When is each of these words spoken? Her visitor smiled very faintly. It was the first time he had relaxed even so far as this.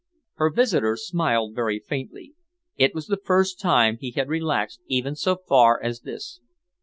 Her 0.37 0.49
visitor 0.49 0.95
smiled 0.97 1.53
very 1.53 1.77
faintly. 1.79 2.33
It 2.75 2.95
was 2.95 3.05
the 3.05 3.21
first 3.23 3.59
time 3.59 3.97
he 3.99 4.09
had 4.09 4.29
relaxed 4.29 4.81
even 4.87 5.15
so 5.15 5.35
far 5.47 5.79
as 5.79 6.01
this. 6.01 6.41